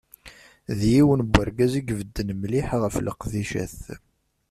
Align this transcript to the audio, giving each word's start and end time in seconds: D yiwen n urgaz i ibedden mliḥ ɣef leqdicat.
D 0.79 0.81
yiwen 0.91 1.21
n 1.27 1.33
urgaz 1.41 1.73
i 1.75 1.81
ibedden 1.91 2.29
mliḥ 2.39 2.69
ɣef 2.83 2.95
leqdicat. 3.05 3.79